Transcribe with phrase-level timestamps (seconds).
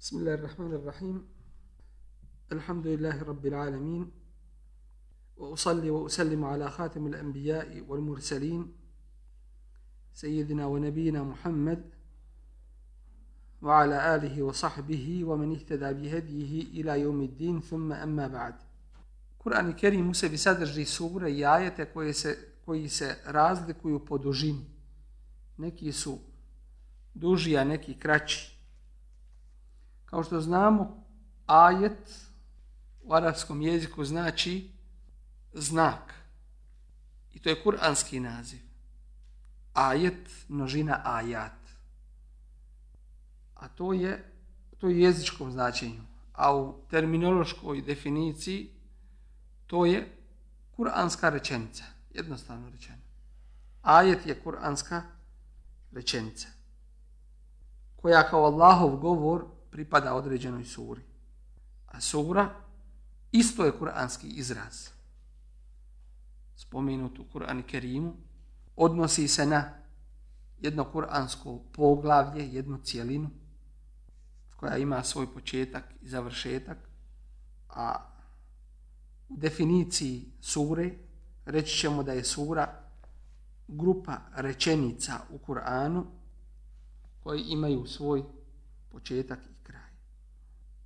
[0.00, 1.26] بسم الله الرحمن الرحيم.
[2.52, 4.10] الحمد لله رب العالمين.
[5.36, 8.72] وأصلي وأسلم على خاتم الأنبياء والمرسلين
[10.14, 11.90] سيدنا ونبينا محمد
[13.62, 18.54] وعلى آله وصحبه ومن اهتدى بهديه إلى يوم الدين ثم أما بعد.
[19.38, 24.18] Kur'an i Kerim u sebi sadrži sure i ajete koje se, koji se razlikuju po
[24.18, 24.64] dužini.
[30.10, 31.04] Kao što znamo,
[31.46, 32.28] ajet
[33.02, 34.70] u arapskom jeziku znači
[35.52, 36.14] znak.
[37.34, 38.60] I to je kuranski naziv.
[39.74, 41.52] Ajet, množina ajat.
[43.54, 44.28] A to je
[44.78, 46.02] to je jezičkom značenju.
[46.32, 48.70] A u terminološkoj definiciji
[49.66, 50.16] to je
[50.76, 51.84] kuranska rečenica.
[52.14, 53.02] Jednostavno rečeno.
[53.82, 55.02] Ajet je kuranska
[55.92, 56.48] rečenica.
[57.96, 61.02] Koja kao Allahov govor pripada određenoj suri.
[61.86, 62.54] A sura
[63.32, 64.88] isto je kuranski izraz.
[66.56, 68.16] Spomenut u Kur'an Kerimu
[68.76, 69.70] odnosi se na
[70.60, 73.30] jedno kuransko poglavlje, jednu cijelinu
[74.56, 76.78] koja ima svoj početak i završetak,
[77.68, 78.08] a
[79.28, 80.90] u definiciji sure
[81.44, 82.88] reći ćemo da je sura
[83.68, 86.04] grupa rečenica u Kur'anu
[87.22, 88.22] koji imaju svoj
[88.90, 89.57] početak i.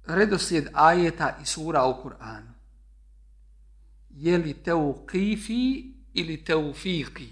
[0.06, 2.52] Redoslijed ajeta i sura u Kur'anu.
[4.10, 7.28] Je li teuqifi ili teufiki?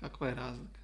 [0.00, 0.80] Kakva je razlika?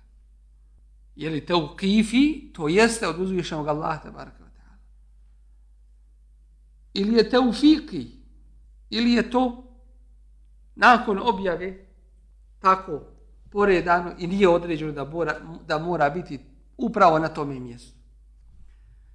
[1.17, 4.79] Je li teuqifi, to jeste od uzvišenog Allaha tabaraka wa ta'ala.
[6.95, 8.11] Ili je teufiki,
[8.91, 9.65] ili je to
[10.75, 11.87] nakon objave
[12.59, 13.01] tako
[13.51, 16.41] poredano i nije određeno da mora, da mora biti
[16.77, 17.97] upravo na tome mjestu.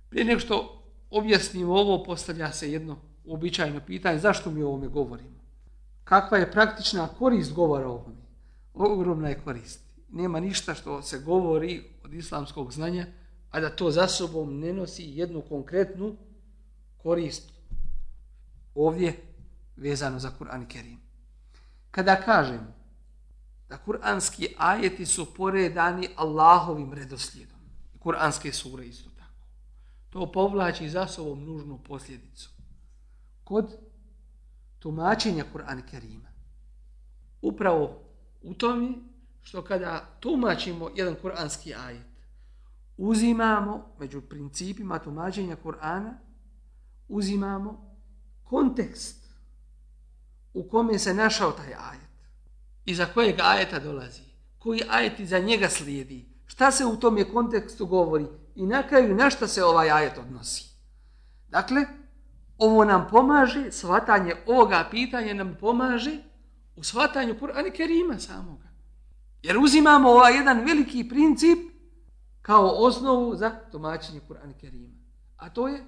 [0.10, 0.81] Prije nego što
[1.12, 5.42] objasnimo ovo, postavlja se jedno uobičajeno pitanje, zašto mi o ovome govorimo?
[6.04, 8.22] Kakva je praktična korist govora o ovome?
[8.74, 9.80] Ogromna je korist.
[10.10, 13.06] Nema ništa što se govori od islamskog znanja,
[13.52, 16.16] a da to za sobom ne nosi jednu konkretnu
[16.98, 17.50] korist.
[18.76, 19.22] Ovdje
[19.76, 21.00] vezano za Kur'an i Kerim.
[21.92, 22.74] Kada kažem
[23.70, 27.60] da kur'anski ajeti su poredani Allahovim redoslijedom,
[28.00, 29.11] kur'anske sure isto
[30.12, 32.50] to povlači za sobom nužnu posljedicu.
[33.44, 33.78] Kod
[34.80, 36.30] tumačenja Kur'an Kerima,
[37.42, 38.04] upravo
[38.42, 38.94] u tome
[39.42, 42.12] što kada tumačimo jedan kur'anski ajet,
[42.98, 46.14] uzimamo među principima tumačenja Kur'ana,
[47.08, 47.98] uzimamo
[48.44, 49.22] kontekst
[50.54, 52.12] u kome se našao taj ajet.
[52.86, 54.22] I za kojeg ajeta dolazi.
[54.58, 56.26] Koji ajet za njega slijedi.
[56.46, 58.28] Šta se u tom je kontekstu govori.
[58.56, 60.72] I na kraju na šta se ovaj ajet odnosi.
[61.50, 61.86] Dakle,
[62.58, 66.18] ovo nam pomaže, svatanje ovoga pitanja nam pomaže
[66.76, 68.68] u svatanju Kur'ana Kerima samoga.
[69.44, 71.60] Jer uzimamo ovaj jedan veliki princip
[72.42, 74.96] kao osnovu za tumačenje Kur'ana Kerima.
[75.38, 75.84] A to je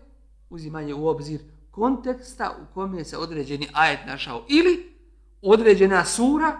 [0.50, 1.41] uzimanje u obzir
[1.72, 4.97] konteksta u kome se određeni ajet našao ili
[5.41, 6.59] određena sura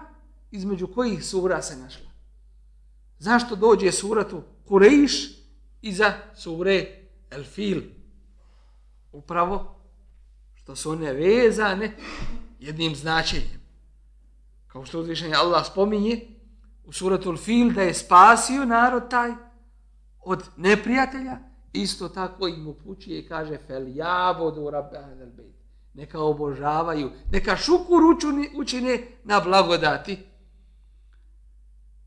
[0.50, 2.10] između kojih sura se našla.
[3.18, 5.43] Zašto dođe suratu Kurejiš
[5.84, 6.86] iza sure
[7.30, 7.82] El Fil?
[9.12, 9.80] Upravo
[10.54, 11.96] što su one vezane
[12.60, 13.60] jednim značenjem.
[14.66, 16.20] Kao što uzvišenje Allah spominje
[16.84, 19.32] u suratu El Fil da je spasio narod taj
[20.20, 21.38] od neprijatelja,
[21.72, 25.54] isto tako im upućuje i kaže fel jabodu rabbehan el bejt.
[25.94, 28.00] Neka obožavaju, neka šukur
[28.56, 30.18] učine na blagodati.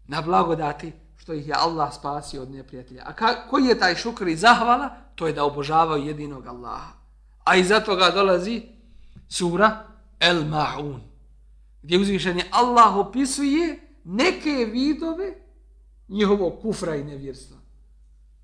[0.08, 0.94] Na blagodati
[1.28, 3.04] što ih je Allah spasio od neprijatelja.
[3.06, 4.90] A ka, koji je taj šukr i zahvala?
[5.16, 6.92] To je da obožavaju jedinog Allaha.
[7.44, 8.62] A iz toga dolazi
[9.30, 9.84] sura
[10.20, 11.00] El Ma'un.
[11.84, 15.34] Gdje uzvišen je Allah opisuje neke vidove
[16.08, 17.58] njihovog kufra i nevjerstva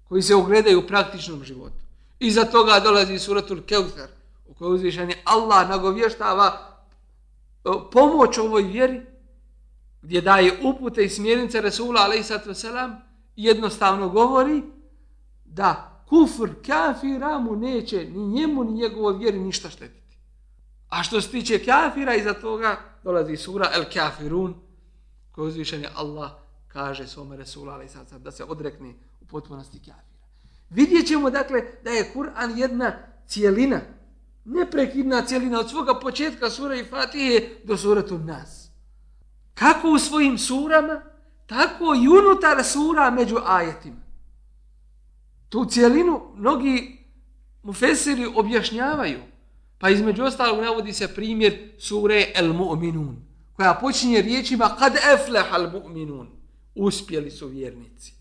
[0.04, 1.84] koji se ogledaju u praktičnom životu.
[2.20, 4.10] I toga dolazi suratul Keuthar,
[4.48, 9.13] u kojoj uzvišen Allah nagovještava e, pomoć ovoj vjeri,
[10.04, 12.66] gdje daje upute i smjernice Resula, a.s.
[13.36, 14.64] jednostavno govori
[15.46, 20.18] da kufr kafira mu neće ni njemu ni njegovoj vjeri ništa štetiti.
[20.90, 24.56] A što se tiče kafira, iza toga dolazi sura El Kafirun,
[25.32, 26.32] koji uzvišen Allah
[26.68, 28.14] kaže svome Resula, a.s.
[28.20, 30.14] da se odrekne u potpunosti kafira.
[30.70, 32.94] Vidjet ćemo, dakle, da je Kur'an jedna
[33.28, 33.82] cijelina,
[34.46, 38.63] neprekidna cijelina od svoga početka sura i Fatihe do suratu nas.
[39.54, 41.02] Kako u svojim surama,
[41.46, 44.04] tako i unutar sura među ajetima.
[45.50, 47.06] Tu cijelinu mnogi
[47.64, 49.20] mufesiri objašnjavaju.
[49.78, 53.16] Pa između ostalog navodi se primjer sure El Mu'minun,
[53.54, 56.28] koja počinje riječima kad efleha al mu'minun,
[56.76, 58.14] uspjeli su vjernici.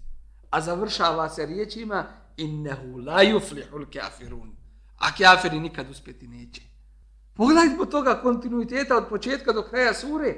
[0.50, 2.06] A završava se riječima
[2.36, 4.56] innehu la yuflihu al kafirun.
[4.98, 6.62] A kafiri nikad uspjeti neće.
[7.34, 10.34] Pogledajte po toga kontinuiteta od početka do kraja sure.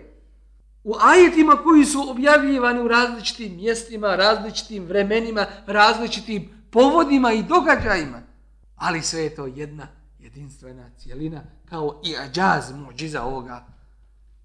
[0.85, 8.23] U ajetima koji su objavljivani u različitim mjestima, različitim vremenima, različitim povodima i događajima.
[8.77, 9.87] Ali sve je to jedna
[10.19, 13.67] jedinstvena cijelina kao i ađaz muđiza ovoga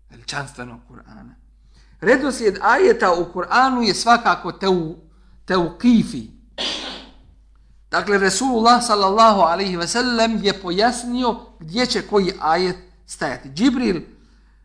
[0.09, 1.33] veličanstvenog Kur'ana.
[2.01, 4.95] Redoslijed ajeta u Kur'anu je svakako teu,
[5.45, 6.27] teukifi.
[7.91, 13.49] Dakle, Resulullah sallallahu alaihi ve sellem je pojasnio gdje će koji ajet stajati.
[13.49, 14.01] Džibril,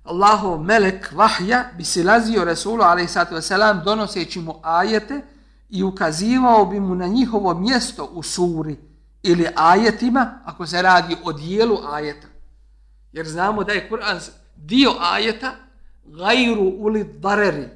[0.05, 3.17] Allahov melek vahja, bi silazio Resulu a.s.
[3.31, 5.23] ve sellem donoseći mu ajete
[5.71, 8.77] i ukazivao bi mu na njihovo mjesto u suri
[9.23, 12.27] ili ajetima, ako se radi o dijelu ajeta.
[13.13, 14.21] Jer znamo da je Kur'an
[14.57, 15.53] dio ajeta
[16.05, 17.69] gajru uli dareri.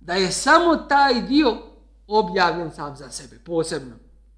[0.00, 1.56] Da je samo taj dio
[2.06, 3.94] objavljen sam za sebe, posebno.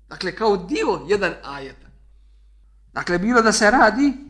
[0.09, 1.87] Dakle, kao dio jedan ajeta.
[2.93, 4.26] Dakle, bilo da se radi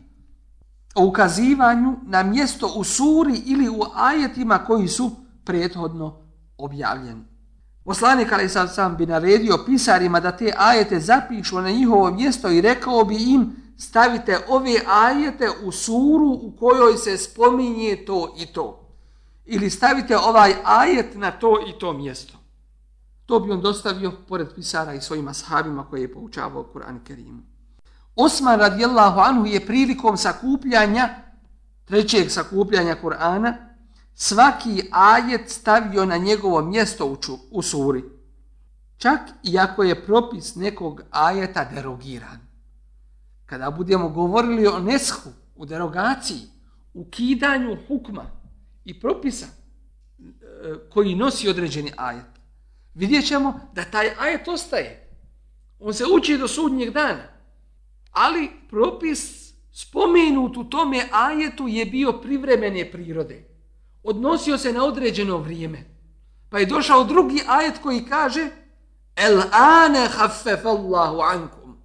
[0.97, 5.11] o ukazivanju na mjesto u suri ili u ajetima koji su
[5.43, 6.21] prethodno
[6.57, 7.23] objavljeni.
[7.83, 12.61] Poslanik ali sad sam bi naredio pisarima da te ajete zapišu na njihovo mjesto i
[12.61, 18.89] rekao bi im stavite ove ajete u suru u kojoj se spominje to i to.
[19.45, 22.33] Ili stavite ovaj ajet na to i to mjesto.
[23.25, 27.41] To bi on dostavio pored pisara i svojima sahabima koje je poučavao Kur'an Kerimu.
[28.19, 31.09] Osman radijallahu anhu je prilikom sakupljanja,
[31.85, 33.53] trećeg sakupljanja Kur'ana,
[34.13, 38.03] svaki ajet stavio na njegovo mjesto u, ču, u suri.
[38.97, 42.39] Čak i ako je propis nekog ajeta derogiran.
[43.45, 46.41] Kada budemo govorili o neshu, u derogaciji,
[46.93, 48.25] u kidanju hukma
[48.85, 50.23] i propisa e,
[50.89, 52.25] koji nosi određeni ajet,
[52.93, 55.09] vidjet ćemo da taj ajet ostaje.
[55.79, 57.36] On se uči do sudnjeg dana.
[58.17, 63.57] Ali propis spomenut u tome ajetu je bio privremene prirode
[64.03, 65.83] odnosio se na određeno vrijeme.
[66.49, 68.49] Pa je došao drugi ajet koji kaže
[69.15, 71.77] El ane haffef Allahu ankum.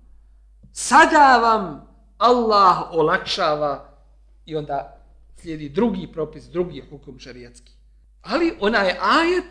[0.72, 1.88] Sada vam
[2.18, 3.98] Allah olakšava
[4.46, 4.98] i onda
[5.36, 7.72] slijedi drugi propis, drugi hukum šarijatski.
[8.22, 9.50] Ali ona je ajet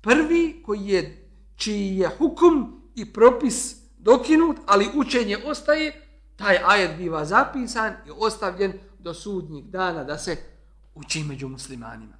[0.00, 6.03] prvi koji je, čiji je hukum i propis dokinut, ali učenje ostaje,
[6.36, 10.36] taj ajet biva zapisan i ostavljen do sudnjih dana da se
[10.94, 12.16] uči među muslimanima.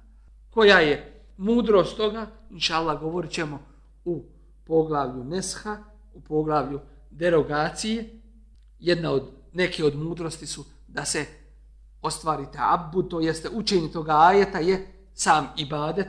[0.49, 3.59] Koja je mudrost toga, inša Allah, govorit ćemo
[4.05, 4.23] u
[4.65, 5.77] poglavlju Nesha,
[6.13, 6.79] u poglavlju
[7.11, 8.21] derogacije.
[8.79, 11.25] Jedna od, neke od mudrosti su da se
[12.01, 16.07] ostvarite abu, to jeste učenje toga ajeta je sam ibadet,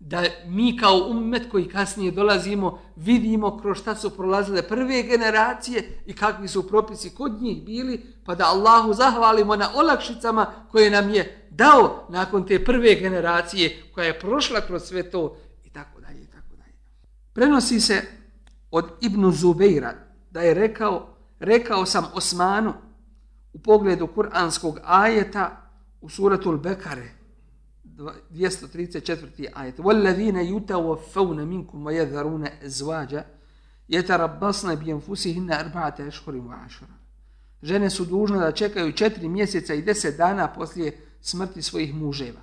[0.00, 6.12] da mi kao ummet koji kasnije dolazimo vidimo kroz šta su prolazile prve generacije i
[6.12, 11.48] kakvi su propisi kod njih bili, pa da Allahu zahvalimo na olakšicama koje nam je
[11.50, 16.26] dao nakon te prve generacije koja je prošla kroz sve to i tako dalje i
[16.26, 16.74] tako dalje.
[17.32, 18.02] Prenosi se
[18.70, 19.94] od Ibnu Zubeira
[20.30, 22.74] da je rekao, rekao sam Osmanu
[23.52, 27.16] u pogledu kuranskog ajeta u suratul Bekare
[27.95, 29.49] 234.
[29.53, 29.79] ajet.
[29.79, 33.25] وَالَّذِينَ يُتَوَفَّوْنَ مِنْكُمْ وَيَذَرُونَ أَزْوَاجَ
[33.89, 37.01] يَتَرَبَّصْنَ بِيَنْفُسِهِنَّ أَرْبَعَةَ أَشْهُرٍ وَعَشْرًا
[37.61, 42.41] Žene su dužne da čekaju četiri mjeseca i deset dana poslije smrti svojih muževa.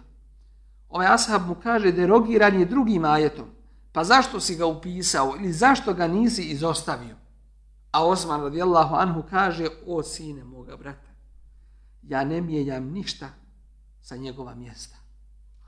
[0.88, 3.47] Ovaj ashab mu kaže derogiran je drugim ajetom.
[3.93, 7.17] Pa zašto si ga upisao ili zašto ga nisi izostavio?
[7.91, 11.09] A Osman radijallahu anhu kaže o sine moga brata,
[12.03, 13.29] ja ne mijenjam ništa
[14.00, 14.97] sa njegova mjesta.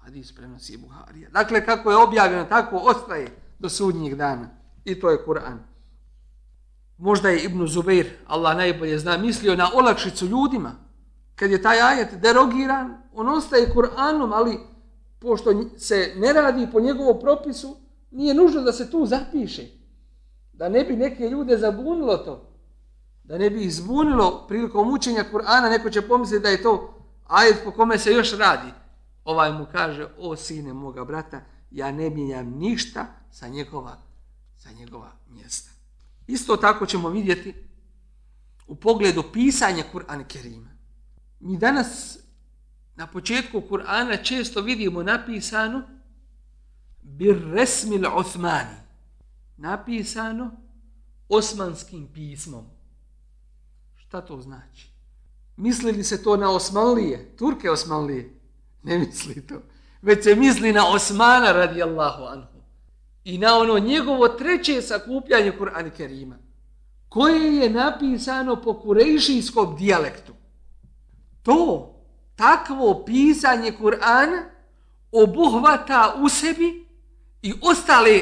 [0.05, 1.29] Hadis prenosi Buharija.
[1.29, 3.27] Dakle, kako je objavljeno, tako ostaje
[3.59, 4.49] do sudnjih dana.
[4.83, 5.57] I to je Kur'an.
[6.97, 10.71] Možda je Ibn Zubair, Allah najbolje zna, mislio na olakšicu ljudima.
[11.35, 14.59] Kad je taj ajet derogiran, on ostaje Kur'anom, ali
[15.19, 17.77] pošto se ne radi po njegovom propisu,
[18.11, 19.63] nije nužno da se tu zapiše.
[20.53, 22.51] Da ne bi neke ljude zabunilo to.
[23.23, 26.93] Da ne bi ih zbunilo prilikom učenja Kur'ana, neko će pomisliti da je to
[27.27, 28.84] ajet po kome se još radi
[29.25, 31.41] ovaj mu kaže, o sine moga brata,
[31.71, 33.97] ja ne mijenjam ništa sa njegova,
[34.57, 35.71] sa njegova mjesta.
[36.27, 37.53] Isto tako ćemo vidjeti
[38.67, 40.69] u pogledu pisanja Kur'ana Kerima.
[41.39, 42.17] Mi danas
[42.95, 45.81] na početku Kur'ana često vidimo napisano
[47.01, 48.77] bir resmil Osmani.
[49.57, 50.51] Napisano
[51.29, 52.65] osmanskim pismom.
[53.95, 54.89] Šta to znači?
[55.57, 58.34] Misli li se to na Osmanlije, Turke Osmanlije?
[58.85, 59.61] Ne misli to.
[60.01, 62.61] Već se misli na Osmana radijallahu anhu.
[63.23, 66.37] I na ono njegovo treće sakupljanje Kur'ana Kerima.
[67.09, 70.33] Koje je napisano po kurejšijskom dijalektu.
[71.43, 71.93] To,
[72.35, 74.43] takvo pisanje Kur'ana
[75.11, 76.87] obuhvata u sebi
[77.41, 78.21] i ostale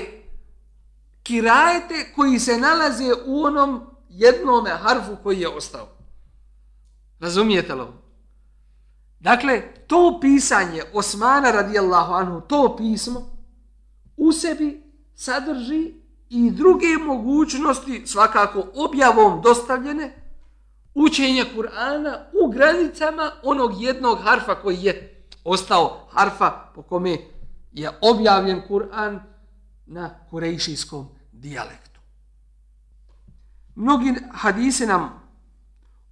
[1.24, 5.88] kirajete koji se nalaze u onom jednome harfu koji je ostao.
[7.20, 8.03] Razumijete li
[9.24, 13.22] Dakle, to pisanje Osmana radijallahu anhu, to pismo,
[14.18, 14.84] u sebi
[15.16, 15.94] sadrži
[16.30, 20.16] i druge mogućnosti, svakako objavom dostavljene,
[20.94, 27.18] učenja Kur'ana u granicama onog jednog harfa koji je ostao harfa po kome
[27.72, 29.20] je objavljen Kur'an
[29.86, 32.00] na kurejšijskom dijalektu.
[33.76, 35.23] Mnogi hadise nam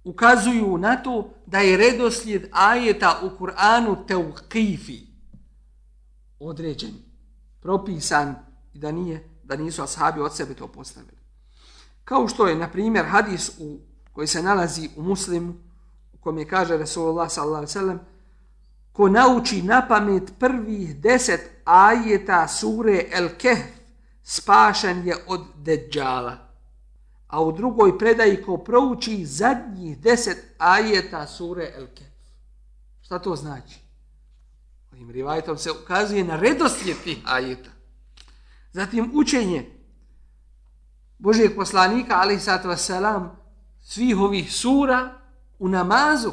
[0.04, 5.00] ukazuju na to da je redoslijed ajeta u Kur'anu teukifi
[6.38, 6.94] određen,
[7.60, 8.34] propisan
[8.74, 11.18] i da nije da nisu ashabi od sebe to postavili.
[12.04, 13.78] Kao što je, na primjer, hadis u,
[14.12, 15.54] koji se nalazi u muslimu,
[16.12, 18.00] u kojem je kaže Resulullah sallallahu sallam,
[18.92, 23.66] ko nauči na pamet prvih deset ajeta sure El Kehf,
[24.22, 26.51] spašen je od deđala
[27.32, 32.12] a u drugoj predaji ko prouči zadnjih deset ajeta sure El Kef.
[33.02, 33.80] Šta to znači?
[34.92, 37.70] Ovim rivajetom se ukazuje na redoslijed tih ajeta.
[38.72, 39.70] Zatim učenje
[41.18, 43.36] Božijeg poslanika, ali sato vaselam,
[43.80, 45.14] svih ovih sura
[45.58, 46.32] u namazu,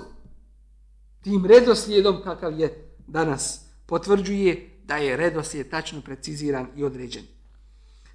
[1.21, 7.38] tim redoslijedom kakav je danas, potvrđuje da je redoslijed tačno preciziran i određen.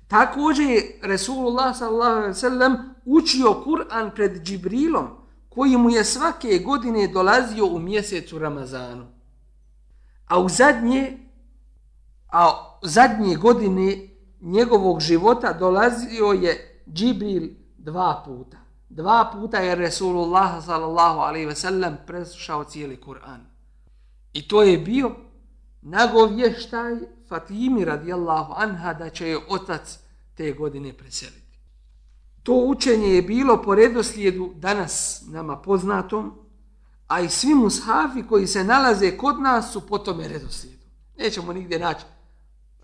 [0.09, 2.77] Također je Resulullah s.a.v.
[3.05, 5.09] učio Kur'an pred Džibrilom,
[5.49, 9.07] koji mu je svake godine dolazio u mjesecu Ramazanu.
[10.27, 11.19] A u zadnje,
[12.33, 12.51] a
[12.83, 14.09] zadnje godine
[14.41, 18.57] njegovog života dolazio je Džibril dva puta.
[18.89, 23.41] Dva puta je Resulullah sallallahu alaihi ve sellem preslušao cijeli Kur'an.
[24.33, 25.11] I to je bio
[25.85, 26.95] nagovještaj
[27.29, 29.99] Fatimi radijallahu anha da će je otac
[30.35, 31.59] te godine preseliti.
[32.43, 36.39] To učenje je bilo po redoslijedu danas nama poznatom,
[37.07, 40.85] a i svi mushafi koji se nalaze kod nas su po tome redoslijedu.
[41.19, 42.05] Nećemo nigdje naći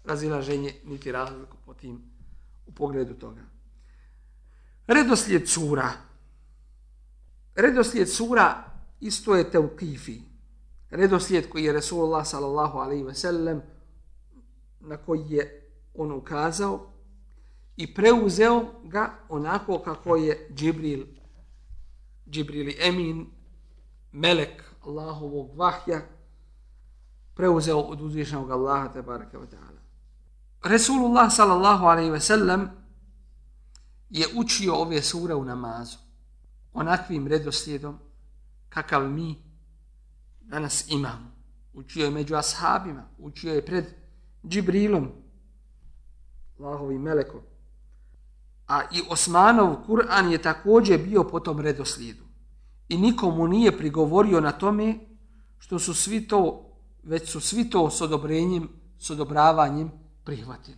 [0.04, 2.02] razilaženje niti razliku po tim
[2.66, 3.40] u pogledu toga.
[4.87, 5.92] Redoslijed sura.
[7.54, 8.64] Redoslijed sura
[9.00, 10.29] isto je teukifi.
[10.90, 13.62] Redoslijed koji je Resulullah sallallahu alaihi ve sellem
[14.80, 16.90] na koji je on ukazao
[17.76, 21.04] i preuzeo ga onako kako je Džibril,
[22.30, 23.26] Džibril Emin,
[24.12, 26.00] melek Allahovog vahja,
[27.35, 29.80] preuzeo od uzvišenog Allaha te baraka wa ta'ala.
[30.64, 32.70] Resulullah sallallahu alaihi ve sellem
[34.11, 35.99] je učio ove sure u namazu
[36.73, 37.99] onakvim redoslijedom
[38.68, 39.50] kakav mi
[40.50, 41.30] danas imamo.
[41.73, 43.85] Učio je među ashabima, učio je pred
[44.49, 45.09] Džibrilom,
[46.59, 47.40] Allahovim melekom.
[48.66, 52.25] A i Osmanov Kur'an je također bio po tom redoslijedu.
[52.88, 54.99] I nikomu nije prigovorio na tome
[55.59, 56.71] što su svi to,
[57.02, 59.90] već su svi to s odobrenjem, s odobravanjem
[60.25, 60.76] prihvatili.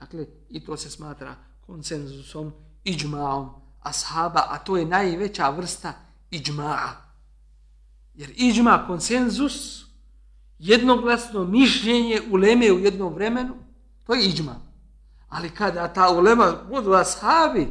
[0.00, 1.34] Dakle, i to se smatra
[1.66, 2.52] konsenzusom,
[2.84, 3.50] iđmaom
[3.80, 5.92] ashaba, a to je najveća vrsta
[6.30, 7.11] iđmaa.
[8.14, 9.84] Jer iđma, konsenzus,
[10.58, 13.54] jednoglasno mišljenje uleme u jednom vremenu,
[14.06, 14.56] to je iđma.
[15.28, 17.68] Ali kada ta ulema budu ashabi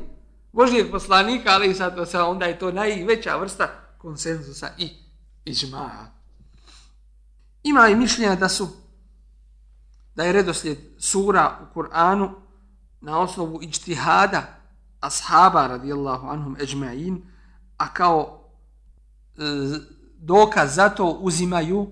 [0.52, 4.90] Božijeg poslanika, ali i sad se onda je to najveća vrsta konsenzusa i
[5.46, 6.06] ižmaha.
[7.64, 8.68] Ima i mišljenja da su
[10.16, 12.30] da je redoslijed sura u Kur'anu
[13.02, 14.44] na osnovu ičtihada
[15.00, 17.22] ashaba radijallahu anhum ejma'in,
[17.78, 18.50] a kao
[19.38, 19.42] e,
[20.22, 21.88] dokaz za to uzimaju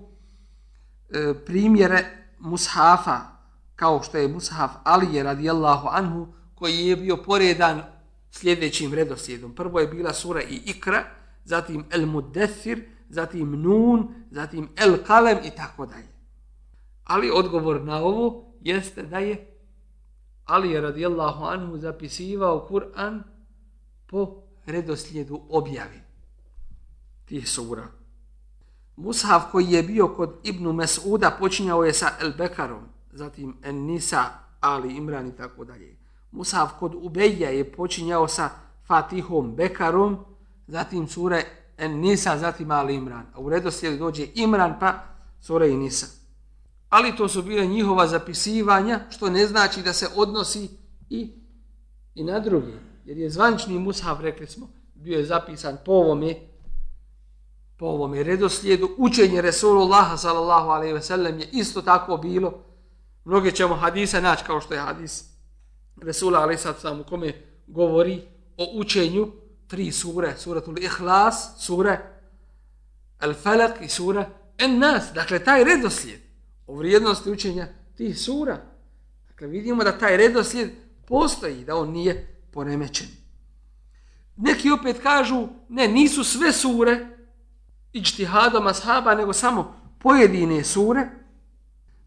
[1.10, 2.04] e, primjere
[2.38, 3.20] mushafa
[3.76, 7.82] kao što je Mushaf Alije radijallahu anhu, koji je bio poredan
[8.30, 9.54] sljedećim redoslijedom.
[9.54, 11.04] Prvo je bila sura i Ikra,
[11.44, 16.08] zatim El Muddethir, zatim Nun, zatim El Kalem i tako dalje.
[17.04, 19.46] Ali odgovor na ovo jeste da je
[20.44, 23.22] Ali radijallahu anhu zapisivao Kur'an
[24.06, 26.00] po redoslijedu objavi
[27.24, 27.99] tih sura.
[29.00, 34.24] Mushaf koji je bio kod Ibnu Mes'uda počinjao je sa El Bekarom, zatim En-Nisa,
[34.60, 35.96] Ali, Imran i tako dalje.
[36.30, 38.50] Mushaf kod Ubeja je počinjao sa
[38.86, 40.18] Fatihom Bekarom,
[40.66, 41.44] zatim sure
[41.78, 43.26] En Nisa, zatim Ali Imran.
[43.34, 44.94] A u redoslijedu dođe Imran pa
[45.40, 46.06] sure i Nisa.
[46.88, 50.68] Ali to su bile njihova zapisivanja, što ne znači da se odnosi
[51.10, 51.32] i,
[52.14, 52.72] i na drugi.
[53.04, 56.49] Jer je zvančni mushaf, rekli smo, bio je zapisan po ovome,
[57.80, 58.90] po ovom redoslijedu.
[58.98, 62.64] Učenje Resulullaha sallallahu alaihi ve sellem je isto tako bilo.
[63.24, 65.24] Mnoge ćemo hadise naći kao što je hadis
[66.02, 67.32] Resula alaihi sallam u kome
[67.66, 68.22] govori
[68.56, 69.32] o učenju
[69.66, 71.98] tri sure, suratul Ihlas, sure
[73.18, 75.04] Al Falak i sura En Nas.
[75.14, 76.20] Dakle, taj redoslijed
[76.66, 78.60] o vrijednosti učenja tih sura.
[79.28, 80.70] Dakle, vidimo da taj redoslijed
[81.06, 83.06] postoji, da on nije poremećen.
[84.36, 87.19] Neki opet kažu, ne, nisu sve sure
[87.92, 91.08] ičtihadom ashaba, nego samo pojedine sure,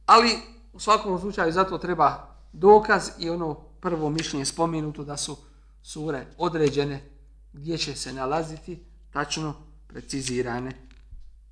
[0.06, 0.40] ali
[0.74, 5.38] u svakom slučaju zato treba dokaz i ono prvo mišljenje spomenuto da su
[5.82, 7.10] sure određene
[7.54, 9.54] gdje će se nalaziti tačno
[9.88, 10.72] precizirane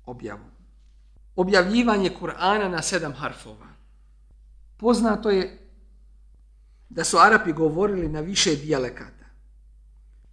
[0.06, 0.50] objavom.
[1.36, 3.66] Objavljivanje Kur'ana na sedam harfova.
[4.76, 5.58] Poznato je
[6.88, 9.24] da su Arapi govorili na više dijalekata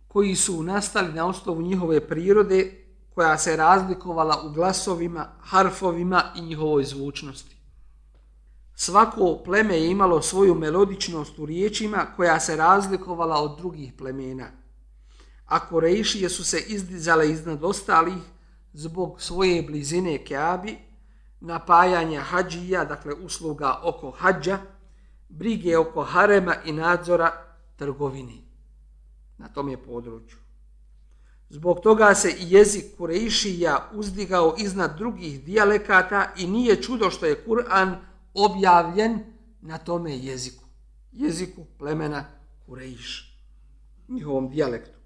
[0.08, 2.79] koji su nastali na osnovu njihove prirode
[3.20, 7.56] koja se razlikovala u glasovima, harfovima i njihovoj zvučnosti.
[8.76, 14.48] Svako pleme je imalo svoju melodičnost u riječima koja se razlikovala od drugih plemena.
[15.46, 18.24] A Korejšije su se izdizale iznad ostalih
[18.74, 20.78] zbog svoje blizine Keabi,
[21.40, 24.58] napajanja hađija, dakle usluga oko hađa,
[25.30, 27.32] brige oko harema i nadzora
[27.76, 28.44] trgovini
[29.38, 30.49] na tom je području.
[31.50, 37.44] Zbog toga se i jezik Kurejšija uzdigao iznad drugih dijalekata i nije čudo što je
[37.48, 37.96] Kur'an
[38.34, 39.20] objavljen
[39.62, 40.64] na tome jeziku.
[41.12, 42.26] Jeziku plemena
[42.66, 43.38] Kurejš,
[44.08, 45.00] njihovom dijalektu.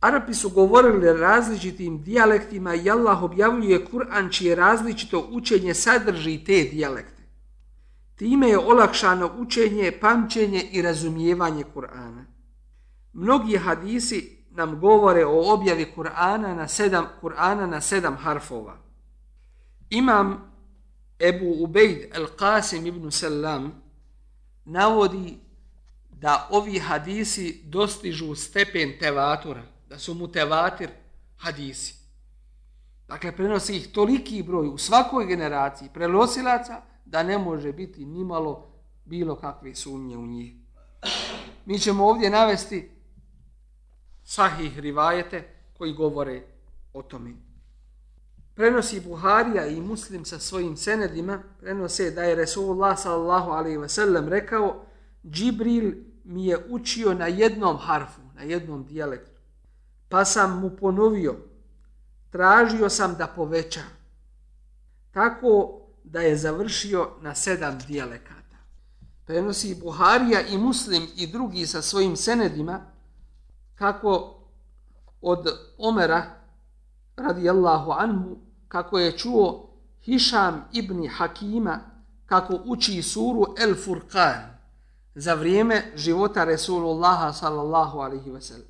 [0.00, 7.22] Arapi su govorili različitim dijalektima i Allah objavljuje Kur'an čije različito učenje sadrži te dijalekte.
[8.16, 12.24] Time je olakšano učenje, pamćenje i razumijevanje Kur'ana.
[13.12, 18.76] Mnogi hadisi nam govore o objavi Kur'ana na sedam Kur'ana na sedam harfova.
[19.90, 20.52] Imam
[21.18, 23.82] Ebu Ubejd al-Qasim ibn Salam
[24.64, 25.38] navodi
[26.10, 30.90] da ovi hadisi dostižu stepen tevatura, da su mu tevatir
[31.36, 31.94] hadisi.
[33.08, 38.66] Dakle, prenosi ih toliki broj u svakoj generaciji prenosilaca da ne može biti nimalo
[39.04, 40.52] bilo kakve sumnje u njih.
[41.66, 42.97] Mi ćemo ovdje navesti
[44.28, 46.42] sahih rivajete koji govore
[46.92, 47.32] o tome.
[48.54, 54.28] Prenosi Buharija i Muslim sa svojim senedima, prenose da je Resulullah sallallahu alaihi ve sellem
[54.28, 54.84] rekao
[55.30, 55.92] Džibril
[56.24, 59.40] mi je učio na jednom harfu, na jednom dijalektu.
[60.08, 61.36] Pa sam mu ponovio,
[62.30, 63.82] tražio sam da poveća.
[65.10, 68.56] Tako da je završio na sedam dijalekata.
[69.26, 72.97] Prenosi Buharija i Muslim i drugi sa svojim senedima,
[73.78, 74.34] kako
[75.20, 75.46] od
[75.78, 76.22] Omera
[77.16, 78.36] radijallahu anhu
[78.68, 79.68] kako je čuo
[80.02, 81.80] Hišam ibn Hakima
[82.26, 84.58] kako uči suru El Furqan
[85.14, 88.68] za vrijeme života Resulullaha sallallahu alaihi ve sellem.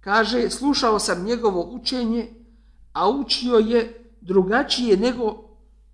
[0.00, 2.28] Kaže, slušao sam njegovo učenje,
[2.92, 5.44] a učio je drugačije nego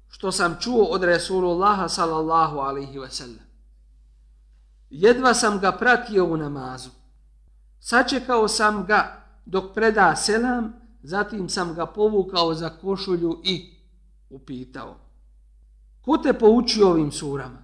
[0.09, 3.47] što sam čuo od Resulullaha sallallahu alaihi ve sellem.
[4.91, 6.91] Jedva sam ga pratio u namazu.
[7.81, 13.75] Sačekao sam ga dok preda selam, zatim sam ga povukao za košulju i
[14.31, 14.97] upitao.
[16.01, 17.63] Ko te poučio ovim surama?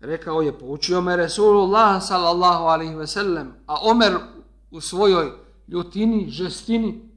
[0.00, 4.16] Rekao je, poučio me Resulullah sallallahu alaihi ve sellem, a Omer
[4.70, 5.32] u svojoj
[5.68, 7.10] ljutini, žestini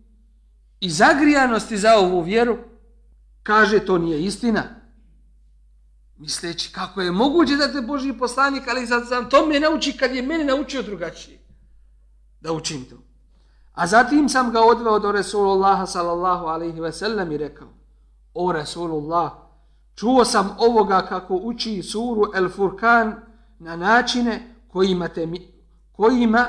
[0.80, 2.58] i zagrijanosti za ovu vjeru,
[3.43, 4.63] kaže to nije istina.
[6.17, 10.15] Misleći kako je moguće da te Boži poslanik, ali sad sam to me nauči kad
[10.15, 11.40] je mene naučio drugačije
[12.41, 12.95] da učim to.
[13.73, 17.67] A zatim sam ga odveo do Resulullaha sallallahu alaihi ve sellem i rekao,
[18.34, 19.32] o Resulullah,
[19.95, 23.15] čuo sam ovoga kako uči suru El Furkan
[23.60, 25.54] na načine kojima, te mi,
[25.91, 26.47] kojima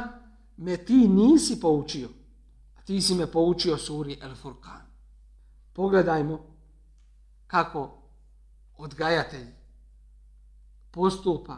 [0.57, 2.09] me ti nisi poučio.
[2.79, 4.83] A ti si me poučio suri El Furkan.
[5.73, 6.39] Pogledajmo
[7.47, 7.91] kako
[8.79, 9.47] odgajatelj
[10.91, 11.57] postupa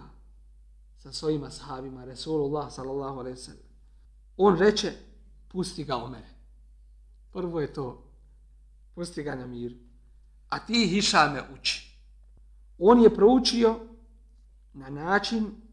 [0.99, 3.64] sa svojima sahabima Resulullah sallallahu alaihi ve sellem.
[4.37, 4.93] On reče,
[5.49, 6.31] pusti ga Omere.
[7.33, 8.03] Prvo je to,
[8.95, 9.77] pusti ga na mir.
[10.49, 11.99] A ti Hišame uči.
[12.79, 13.79] On je proučio
[14.73, 15.65] na način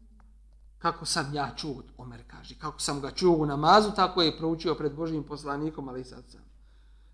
[0.82, 4.74] kako sam ja čuo, Omer kaže, kako sam ga čuo u namazu, tako je proučio
[4.74, 6.40] pred Božim poslanikom, ali sad sam.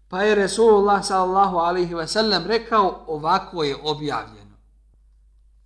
[0.08, 4.56] Pa je Resulullah sallallahu alaihi ve sellem rekao, ovako je objavljeno.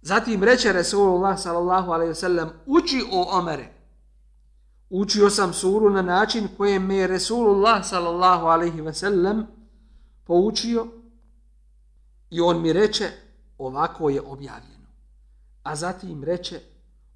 [0.02, 3.71] Zatim reče Resulullah sallallahu alaihi ve sellem, uči o Omere.
[4.94, 9.46] Učio sam suru na način kojem me je Resulullah sallallahu alaihi ve sellem
[10.24, 10.86] poučio
[12.30, 13.10] i on mi reče,
[13.58, 14.88] ovako je objavljeno.
[15.62, 16.60] A zatim reče,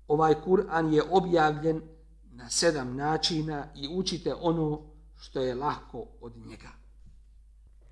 [0.09, 1.83] ovaj Kur'an je objavljen
[2.33, 4.81] na sedam načina i učite ono
[5.17, 6.71] što je lahko od njega.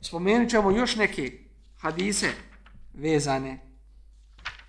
[0.01, 1.38] Spomenut ćemo još neke
[1.79, 2.33] hadise
[2.94, 3.77] vezane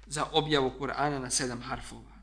[0.07, 2.14] za objavu Kur'ana na sedam harfova.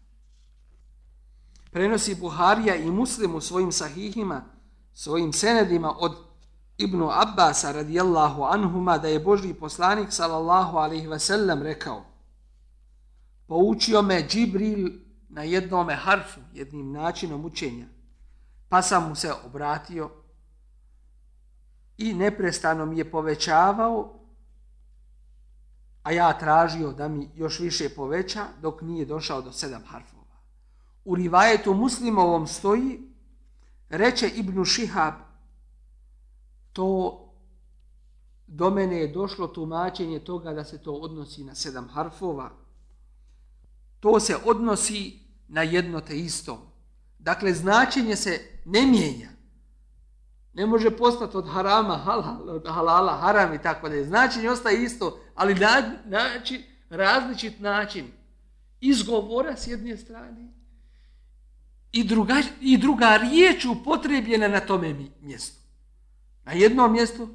[1.73, 4.45] Prenosi Buharija i Muslim u svojim sahihima,
[4.93, 6.17] svojim senedima od
[6.79, 12.05] Ibnu Abbasa radijallahu anhuma da je Boži poslanik sallallahu alaihi ve sellem rekao
[13.47, 14.91] poučio me Džibril
[15.29, 17.87] na jednome harfu, jednim načinom učenja,
[18.69, 20.11] pa sam mu se obratio
[21.99, 24.21] i neprestano mi je povećavao,
[26.03, 30.22] a ja tražio da mi još više poveća dok nije došao do sedam harfova.
[31.05, 33.01] U rivajetu muslimovom stoji,
[33.89, 35.15] reče Ibnu Šihab,
[36.73, 37.19] to
[38.47, 42.51] do mene je došlo tumačenje toga da se to odnosi na sedam harfova.
[44.01, 46.73] To se odnosi na jedno te isto.
[47.19, 49.29] Dakle, značenje se ne mijenja.
[50.55, 54.05] Ne može postati od harama halal, od halala haram i tako da je.
[54.05, 58.07] Značenje ostaje isto, ali na, način, različit način
[58.81, 60.62] izgovora s jedne strane
[61.93, 65.61] i druga, i druga riječ upotrebljena na tome mjestu.
[66.45, 67.29] Na jednom mjestu,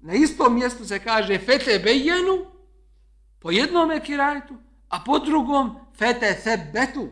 [0.00, 2.46] na istom mjestu se kaže fete bejenu,
[3.38, 4.54] po jednom ekirajtu,
[4.88, 7.08] a po drugom fete sebetu.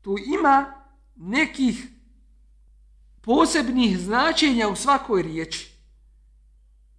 [0.00, 0.84] Tu ima
[1.16, 1.86] nekih
[3.20, 5.74] posebnih značenja u svakoj riječi.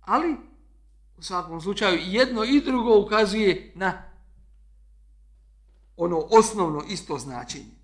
[0.01, 0.35] Ali,
[1.17, 4.03] u svakom slučaju, jedno i drugo ukazuje na
[5.97, 7.75] ono osnovno isto značenje.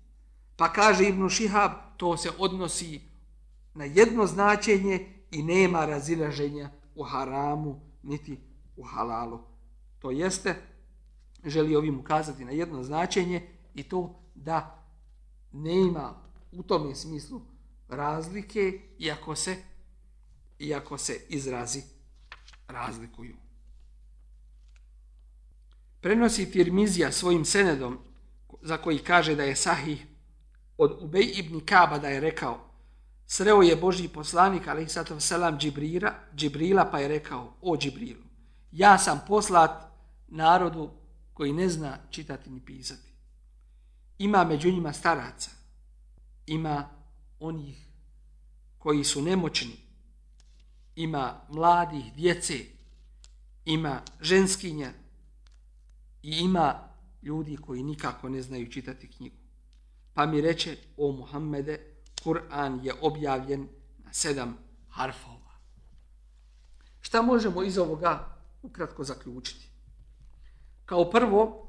[0.62, 3.00] Pa kaže Ibnu Šihab, to se odnosi
[3.74, 8.38] na jedno značenje i nema razilaženja u haramu niti
[8.76, 9.40] u halalu.
[9.98, 10.54] To jeste,
[11.44, 14.84] želi ovim ukazati na jedno značenje i to da
[15.52, 16.14] nema
[16.52, 17.40] u tom smislu
[17.88, 19.56] razlike iako se,
[20.58, 21.82] iako se izrazi
[22.68, 23.36] razlikuju.
[26.00, 27.98] Prenosi Tirmizija svojim senedom
[28.60, 30.06] za koji kaže da je sahih
[30.78, 32.72] od Ubej ibn Kaba da je rekao
[33.32, 38.20] Sreo je Božji poslanik, ali sada selam Džibrira, Džibrila, pa je rekao, o Džibrilu,
[38.72, 39.70] ja sam poslat
[40.28, 40.90] narodu
[41.32, 43.12] koji ne zna čitati ni pisati.
[44.18, 45.50] Ima među njima staraca,
[46.46, 46.88] ima
[47.40, 47.86] onih
[48.78, 49.76] koji su nemoćni,
[50.96, 52.58] ima mladih, djece,
[53.64, 54.92] ima ženskinja
[56.22, 56.88] i ima
[57.22, 59.41] ljudi koji nikako ne znaju čitati knjigu.
[60.14, 61.78] Pa mi reče, o Muhammede,
[62.24, 65.52] Kur'an je objavljen na sedam harfova.
[67.00, 69.68] Šta možemo iz ovoga ukratko zaključiti?
[70.84, 71.66] Kao prvo,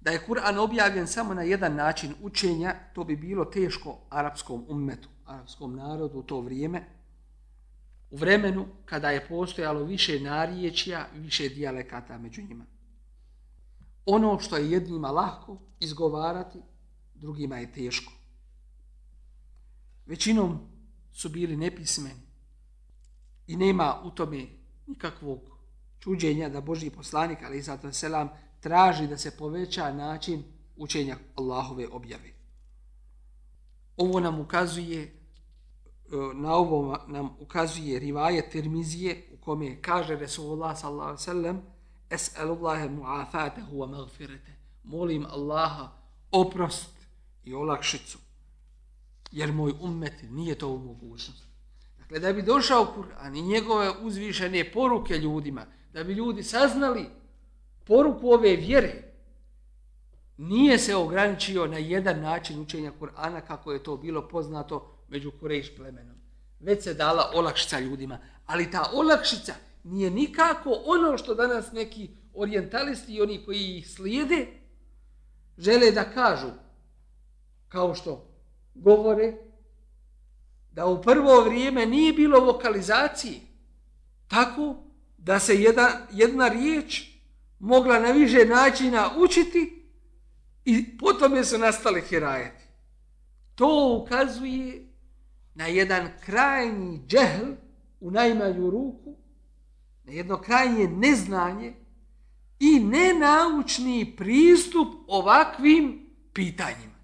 [0.00, 5.08] da je Kur'an objavljen samo na jedan način učenja, to bi bilo teško arapskom ummetu,
[5.24, 6.84] arapskom narodu u to vrijeme,
[8.10, 12.64] u vremenu kada je postojalo više narječja, više dijalekata među njima.
[14.06, 16.58] Ono što je jednima lahko izgovarati,
[17.14, 18.12] drugima je teško
[20.06, 20.58] većinom
[21.12, 22.26] su bili nepismeni
[23.46, 24.46] i nema u tome
[24.86, 25.40] nikakvog
[25.98, 28.28] čuđenja da Božji poslanik, ali i zato selam,
[28.60, 30.44] traži da se poveća način
[30.76, 32.32] učenja Allahove objave.
[33.96, 35.10] Ovo nam ukazuje e,
[36.34, 41.62] na ovo nam ukazuje rivaje Tirmizije u kome kaže Resulullah sallallahu alejhi ve sellem
[42.10, 44.52] Es'alullahe mu'afatehu wa magfirete
[44.84, 45.88] molim Allaha
[46.32, 46.90] oprost
[47.44, 48.18] i olakšicu
[49.32, 51.46] jer moj ummet nije to u mogućnosti.
[51.98, 57.06] Dakle, da bi došao Kur'an i njegove uzvišene poruke ljudima, da bi ljudi saznali
[57.84, 59.02] poruku ove vjere,
[60.36, 65.76] nije se ograničio na jedan način učenja Kur'ana kako je to bilo poznato među Kurejš
[65.76, 66.16] plemenom.
[66.60, 69.54] Već se dala olakšica ljudima, ali ta olakšica
[69.86, 74.46] nije nikako ono što danas neki orientalisti i oni koji ih slijede
[75.58, 76.50] žele da kažu,
[77.68, 78.28] kao što
[78.74, 79.34] govore
[80.72, 83.40] da u prvo vrijeme nije bilo vokalizacije
[84.28, 84.76] tako
[85.18, 87.02] da se jedna, jedna riječ
[87.58, 89.76] mogla na više načina učiti
[90.66, 92.64] I potom je su nastale hirajeti.
[93.54, 94.86] To ukazuje
[95.54, 97.52] na jedan krajnji džehl
[98.00, 99.16] u najmanju ruku,
[100.06, 101.74] na jedno krajnje neznanje
[102.58, 106.96] i nenaučni pristup ovakvim pitanjima.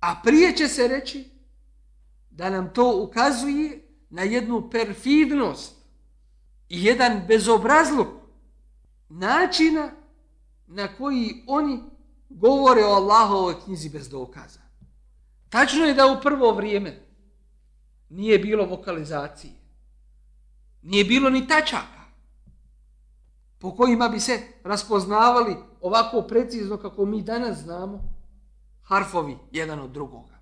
[0.00, 1.30] A prije će se reći
[2.30, 5.74] da nam to ukazuje na jednu perfidnost
[6.68, 8.08] i jedan bezobrazluk
[9.08, 9.90] načina
[10.66, 11.80] na koji oni
[12.28, 14.60] govore o Allahovoj knjizi bez dokaza.
[15.48, 17.02] Tačno je da u prvo vrijeme
[18.08, 19.52] nije bilo vokalizacije.
[20.82, 21.99] Nije bilo ni tačaka
[23.60, 28.00] po kojima bi se raspoznavali ovako precizno kako mi danas znamo
[28.82, 30.38] harfovi jedan od drugoga.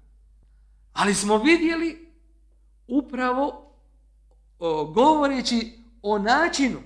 [0.92, 2.12] Ali smo vidjeli
[2.87, 3.72] upravo
[4.59, 6.78] o, govoreći o načinu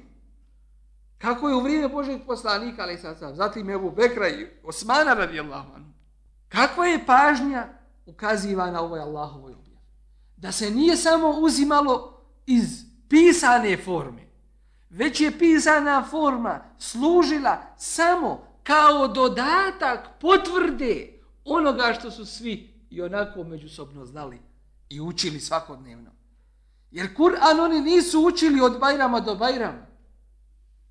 [1.18, 5.40] kako je u vrijeme Božeg poslanika, ali sad sam, zatim Ebu Bekra i Osmana radi
[5.40, 5.94] Allahom,
[6.48, 7.68] kakva je pažnja
[8.06, 9.86] ukazivana ovoj Allahovoj objavi.
[10.36, 14.31] Da se nije samo uzimalo iz pisane forme,
[14.92, 21.12] već je pisana forma služila samo kao dodatak potvrde
[21.44, 24.38] onoga što su svi i onako međusobno znali
[24.88, 26.10] i učili svakodnevno.
[26.90, 29.86] Jer Kur'an oni nisu učili od Bajrama do Bajrama.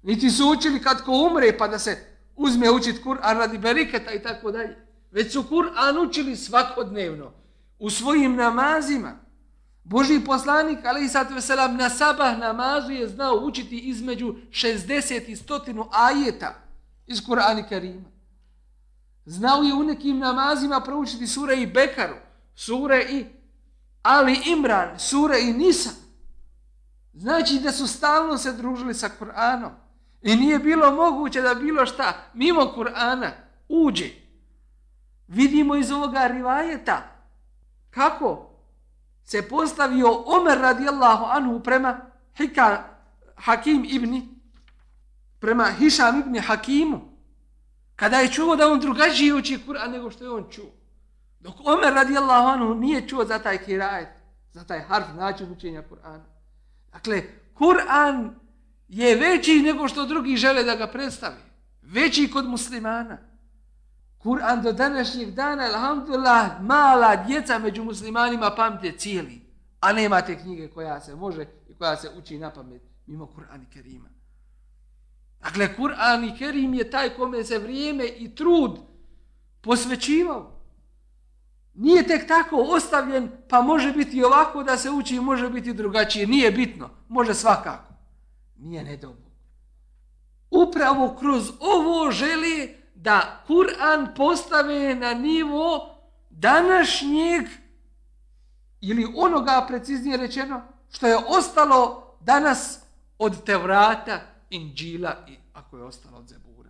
[0.04, 1.98] Niti su učili kad ko umre pa da se
[2.36, 4.86] uzme učit Kur'an radi beriketa i tako dalje.
[5.12, 7.32] Već su Kur'an učili svakodnevno
[7.80, 9.20] u svojim namazima.
[9.84, 15.36] Boži poslanik, ali i sad veselam, na sabah namazu je znao učiti između 60 i
[15.36, 16.54] 100 ajeta
[17.08, 18.10] iz Kur'ana Karima.
[19.26, 22.16] Znao je u nekim namazima proučiti sure i Bekaru,
[22.56, 23.26] sure i
[24.04, 25.90] Ali Imran, sure i Nisa.
[27.14, 29.72] Znači da su stalno se družili sa Kur'anom.
[30.22, 33.30] I nije bilo moguće da bilo šta mimo Kur'ana
[33.70, 34.10] uđe.
[35.28, 37.04] Vidimo iz ovoga rivajeta
[37.90, 38.51] kako
[39.24, 42.00] se postavio Omer radijallahu anhu prema
[42.38, 42.84] Hika,
[43.36, 44.28] Hakim ibni,
[45.40, 47.12] prema Hišam ibni Hakimu
[47.96, 50.72] kada je čuo da on drugačije uči Kur'an nego što je on čuo.
[51.40, 54.10] Dok Omer radijallahu anhu nije čuo za taj kirajet,
[54.54, 56.26] za taj harf način učenja Kur'ana.
[56.92, 58.30] Dakle, Kur'an
[58.88, 61.42] je veći nego što drugi žele da ga predstavi.
[61.82, 63.18] Veći kod muslimana.
[64.24, 69.42] Kur'an do današnjeg dana, alhamdulillah, mala djeca među muslimanima pamte cijeli.
[69.80, 73.64] A nema te knjige koja se može i koja se uči na pamet mimo Kur'an
[73.64, 74.10] i Kerima.
[75.42, 78.80] Dakle, Kur'an i Kerim je taj kome se vrijeme i trud
[79.62, 80.62] posvećivao.
[81.74, 86.28] Nije tek tako ostavljen, pa može biti ovako da se uči, može biti drugačije.
[86.28, 87.94] Nije bitno, može svakako.
[88.58, 89.32] Nije nedobu.
[90.52, 95.96] Upravo kroz ovo želi da Kur'an postave na nivo
[96.30, 97.48] današnjeg
[98.82, 102.80] ili onoga preciznije rečeno što je ostalo danas
[103.18, 106.70] od Tevrata, Inđila i ako je ostalo od Zebura.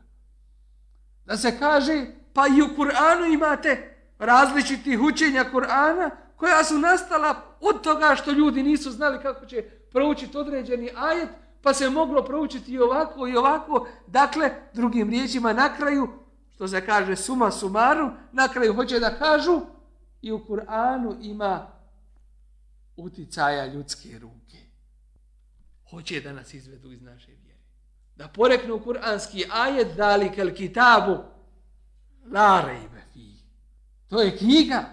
[1.25, 7.81] Da se kaže, pa i u Kur'anu imate različitih učenja Kur'ana koja su nastala od
[7.81, 11.29] toga što ljudi nisu znali kako će proučiti određeni ajet,
[11.61, 13.87] pa se moglo proučiti i ovako i ovako.
[14.07, 16.20] Dakle, drugim riječima na kraju,
[16.62, 19.62] što se kaže suma sumaru, na kraju hoće da kažu
[20.21, 21.67] i u Kur'anu ima
[22.95, 24.58] uticaja ljudske ruke.
[25.89, 27.60] Hoće da nas izvedu iz naše vjere.
[28.15, 31.17] Da poreknu kur'anski ajet dali kel kitabu
[32.32, 33.02] la rejbe.
[34.10, 34.86] To je knjiga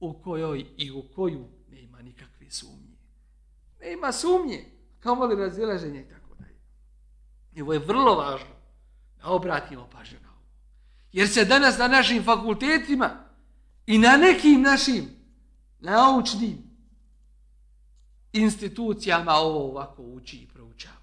[0.00, 2.96] u kojoj i u koju nema nikakve sumnje.
[3.80, 4.64] Nema sumnje,
[5.00, 6.60] kao li razilaženje i tako dalje.
[7.54, 8.56] I ovo je vrlo važno
[9.22, 10.25] da obratimo pažnju.
[11.12, 13.10] Jer se danas na našim fakultetima
[13.86, 15.08] i na nekim našim
[15.80, 16.58] naučnim
[18.32, 20.96] institucijama ovo ovako uči i proučava.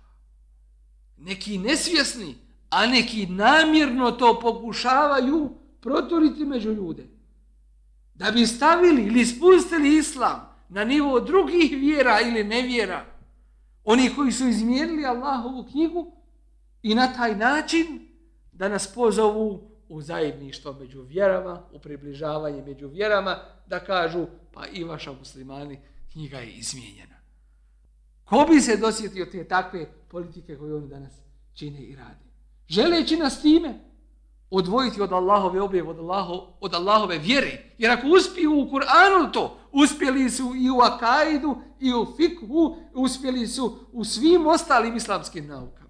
[1.18, 2.36] Neki nesvjesni,
[2.70, 5.50] a neki namjerno to pokušavaju
[5.82, 7.08] proturiti među ljude
[8.16, 13.06] da bi stavili ili spustili islam na nivo drugih vjera ili nevjera,
[13.84, 16.12] oni koji su izmijenili Allahovu knjigu
[16.82, 18.08] i na taj način
[18.52, 24.84] da nas pozovu u zajedništvo među vjerama, u približavanje među vjerama, da kažu, pa i
[24.84, 25.80] vaša muslimani,
[26.12, 27.16] knjiga je izmijenjena.
[28.26, 31.14] Ko bi se dosjetio te takve politike koje oni danas
[31.54, 32.26] čine i radi?
[32.68, 33.80] Želeći nas time,
[34.50, 37.76] odvojiti od Allahove objeve, od, Allaho, od Allahove vjere.
[37.78, 43.48] Jer ako uspiju u Kur'anu to, uspjeli su i u Akaidu, i u Fikhu, uspjeli
[43.48, 45.83] su u svim ostalim islamskim naukama.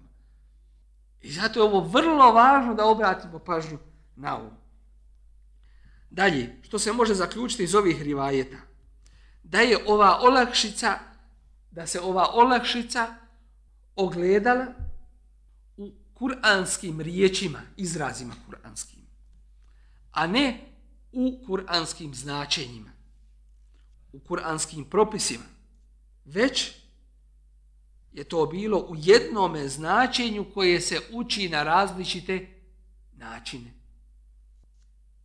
[1.24, 3.78] I zato je ovo vrlo važno da obratimo pažnju
[4.16, 4.50] na ovo.
[6.10, 8.56] Dalje, što se može zaključiti iz ovih rivajeta?
[9.42, 10.98] Da je ova olakšica,
[11.70, 13.14] da se ova olakšica
[13.96, 14.66] ogledala
[15.76, 19.06] u kuranskim riječima, izrazima kuranskim,
[20.12, 20.60] a ne
[21.12, 22.90] u kuranskim značenjima,
[24.12, 25.44] u kuranskim propisima,
[26.24, 26.83] već
[28.14, 32.46] je to bilo u jednome značenju koje se uči na različite
[33.12, 33.74] načine.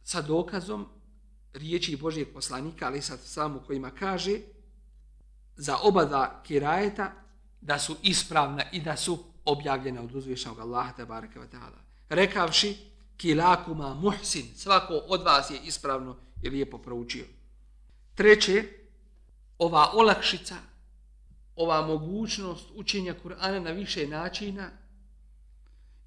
[0.04, 0.88] Sa dokazom
[1.54, 4.39] riječi Božijeg poslanika, ali sad samo kojima kaže
[5.56, 7.12] za oba dva kirajeta
[7.62, 11.78] da su ispravna i da su objavljena od uzvišnog Allaha te bareke ve taala.
[12.10, 12.78] Rekavši
[13.17, 17.25] kilakuma muhsin, svako od vas je ispravno i lijepo proučio.
[18.15, 18.63] Treće,
[19.58, 20.56] ova olakšica,
[21.60, 24.69] ova mogućnost učenja Kur'ana na više načina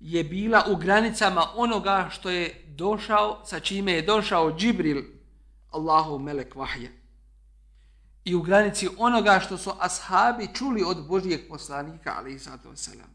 [0.00, 5.02] je bila u granicama onoga što je došao, sa čime je došao Džibril,
[5.70, 6.88] Allahu melek vahja.
[8.24, 13.10] I u granici onoga što su ashabi čuli od Božijeg poslanika, ali i sato selam.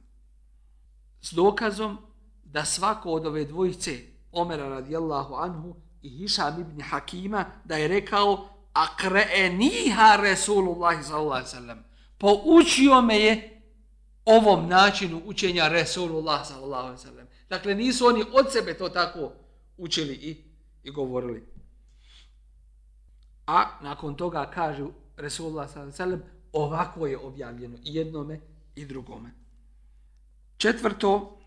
[1.21, 1.97] S dokazom
[2.43, 3.99] da svako od ove dvojice,
[4.31, 11.87] Omera radijallahu anhu i Hišam ibn Hakima, da je rekao akre'eniha Resulullahi sallallahu sallam.
[12.17, 13.61] Poučio me je
[14.25, 17.27] ovom načinu učenja Resulullah sallallahu sallam.
[17.49, 19.31] Dakle, nisu oni od sebe to tako
[19.77, 20.43] učili i,
[20.83, 21.47] i govorili.
[23.47, 24.85] A nakon toga kaže
[25.17, 28.39] Resulullah sallallahu sallam, ovako je objavljeno i jednome
[28.75, 29.31] i drugome.
[30.57, 31.39] Četvrto,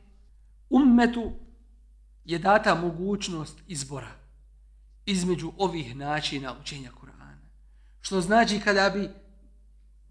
[0.70, 1.33] ummetu
[2.24, 4.11] je data mogućnost izbora
[5.06, 7.46] između ovih načina učenja Kur'ana.
[8.00, 9.11] Što znači kada bi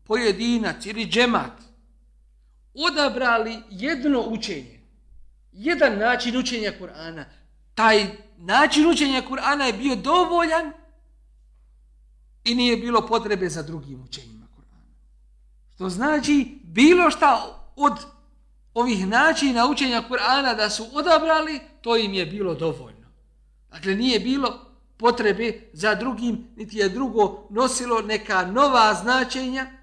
[0.09, 1.51] pojedinac ili džemat
[2.73, 4.79] odabrali jedno učenje,
[5.51, 7.23] jedan način učenja Kur'ana,
[7.75, 10.71] taj način učenja Kur'ana je bio dovoljan
[12.43, 14.93] i nije bilo potrebe za drugim učenjima Kur'ana.
[15.75, 17.93] Što znači bilo šta od
[18.73, 23.07] ovih načina učenja Kur'ana da su odabrali, to im je bilo dovoljno.
[23.71, 24.65] Dakle, nije bilo
[24.97, 29.78] potrebe za drugim, niti je drugo nosilo neka nova značenja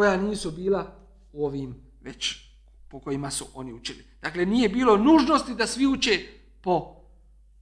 [0.00, 0.96] koja nisu bila
[1.32, 2.36] u ovim već
[2.88, 4.04] po kojima su oni učili.
[4.22, 6.26] Dakle, nije bilo nužnosti da svi uče
[6.60, 6.96] po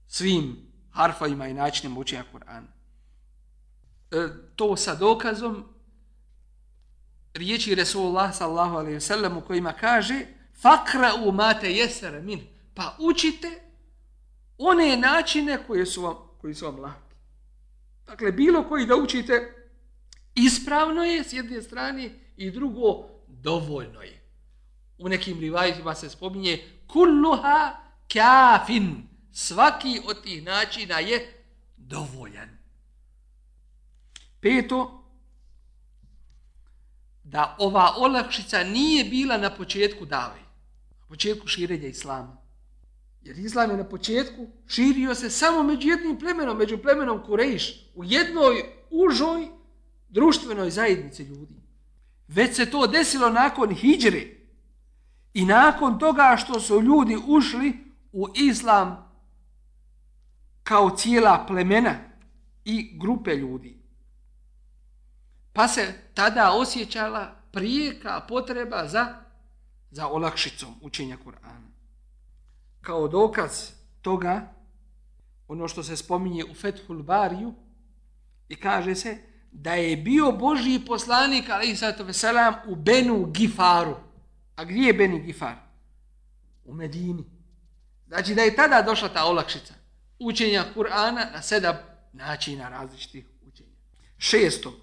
[0.07, 0.57] svim
[0.91, 2.67] harfovima i načinima učenja Kur'ana.
[4.11, 5.63] E, to sa dokazom
[7.33, 10.25] riječi Resulullah sallahu alaihi wasallam u kojima kaže
[10.61, 12.47] fakra u mate jesere min.
[12.73, 13.61] Pa učite
[14.57, 17.15] one načine koje su vam, koji su vam laki.
[18.07, 19.53] Dakle, bilo koji da učite
[20.35, 24.21] ispravno je s jedne strane i drugo dovoljno je.
[24.97, 27.75] U nekim rivajima se spominje kulluha
[28.13, 29.07] kafin.
[29.31, 31.43] Svaki od tih načina je
[31.77, 32.49] dovoljan.
[34.39, 35.03] Peto,
[37.23, 40.49] da ova olakšica nije bila na početku dave
[41.09, 42.37] početku širenja islama.
[43.21, 48.03] Jer islam je na početku širio se samo među jednim plemenom, među plemenom Kurejš, u
[48.03, 49.47] jednoj užoj
[50.09, 51.58] društvenoj zajednici ljudi.
[52.29, 54.27] Već se to desilo nakon hijdžre
[55.33, 57.77] i nakon toga što su ljudi ušli
[58.11, 59.11] u islam
[60.63, 61.95] kao cijela plemena
[62.65, 63.79] i grupe ljudi.
[65.53, 69.15] Pa se tada osjećala prijeka potreba za
[69.91, 71.69] za olakšicom učenja Kur'ana.
[72.81, 74.53] Kao dokaz toga,
[75.47, 77.53] ono što se spominje u Fethul Bariju,
[78.49, 79.17] i kaže se
[79.51, 82.05] da je bio Božji poslanik, ali i sato
[82.67, 83.95] u Benu Gifaru.
[84.55, 85.55] A gdje je Beni Gifar?
[86.65, 87.23] U Medini.
[88.07, 89.73] Znači da je tada došla ta olakšica
[90.19, 91.75] učenja Kur'ana na sedam
[92.13, 93.75] načina različitih učenja.
[94.17, 94.73] Šesto.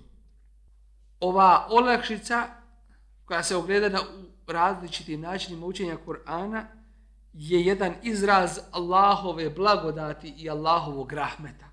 [1.20, 2.48] Ova olakšica
[3.24, 4.00] koja se ogleda na
[4.46, 6.64] različitim načinima učenja Kur'ana
[7.32, 11.66] je jedan izraz Allahove blagodati i Allahovog rahmeta.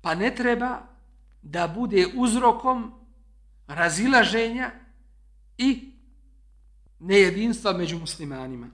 [0.00, 0.95] Pa ne treba
[1.48, 2.92] da bude uzrokom
[3.66, 4.70] razilaženja
[5.58, 5.92] i
[6.98, 8.70] nejedinstva među muslimanima.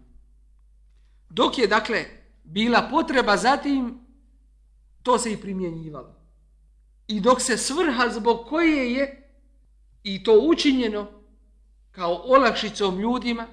[1.31, 2.05] Dok je, dakle,
[2.45, 4.01] bila potreba za tim,
[5.03, 6.15] to se i primjenjivalo.
[7.09, 9.31] I dok se svrha zbog koje je
[10.03, 11.11] i to učinjeno
[11.91, 13.47] kao olakšicom ljudima,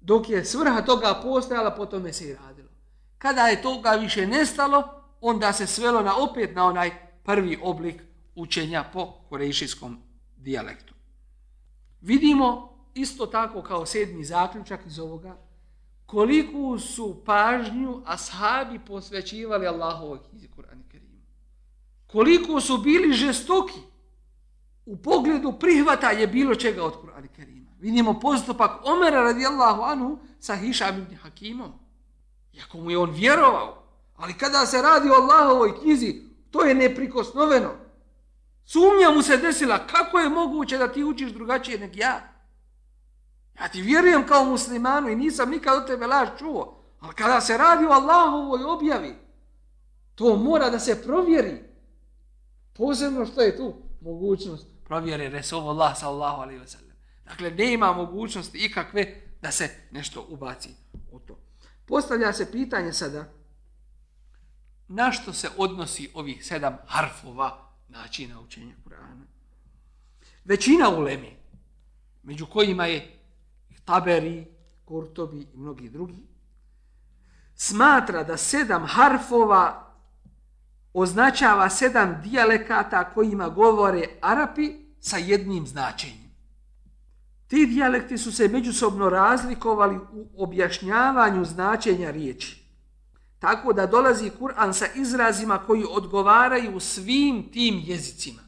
[0.00, 2.68] dok je svrha toga postojala, potom tome se i radilo.
[3.18, 8.02] Kada je toga više nestalo, onda se svelo na opet na onaj prvi oblik
[8.34, 9.98] učenja po korejšijskom
[10.36, 10.94] dijalektu.
[12.00, 15.36] Vidimo isto tako kao sedmi zaključak iz ovoga,
[16.06, 21.20] koliko su pažnju ashabi posvećivali Allahovoj knjizi Kur'an i Kerimu.
[22.06, 23.80] koliko su bili žestoki
[24.86, 27.70] u pogledu prihvata je bilo čega od Kur'ana Kerima.
[27.78, 31.72] Vidimo postupak Omera radijallahu anhu sa Hišam ibn Hakimom.
[32.52, 33.82] Iako mu je on vjerovao,
[34.16, 37.74] ali kada se radi o Allahovoj knjizi, to je neprikosnoveno.
[38.64, 42.38] Sumnja mu se desila, kako je moguće da ti učiš drugačije nek ja?
[43.60, 46.84] Ja ti vjerujem kao muslimanu i nisam nikad od tebe laž čuo.
[47.00, 49.14] Ali kada se radi o Allahovoj objavi,
[50.14, 51.64] to mora da se provjeri.
[52.74, 56.92] Posebno što je tu mogućnost provjeri Resulullah sallahu alaihi wasallam.
[57.24, 60.70] Dakle, ne ima mogućnosti ikakve da se nešto ubaci
[61.12, 61.38] u to.
[61.86, 63.24] Postavlja se pitanje sada,
[64.88, 69.24] na što se odnosi ovih sedam harfova načina učenja Kur'ana?
[70.44, 71.36] Većina ulemi,
[72.22, 73.18] među kojima je
[73.84, 74.46] Taberi,
[74.84, 76.22] Kurtobi i mnogi drugi,
[77.54, 79.94] smatra da sedam harfova
[80.92, 86.28] označava sedam dijalekata kojima govore Arapi sa jednim značenjem.
[87.46, 92.67] Ti dijalekti su se međusobno razlikovali u objašnjavanju značenja riječi.
[93.38, 98.42] Tako da dolazi Kur'an sa izrazima koji odgovaraju svim tim jezicima.